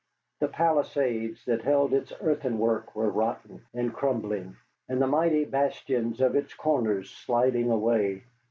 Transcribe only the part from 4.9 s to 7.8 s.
the mighty bastions of its corners sliding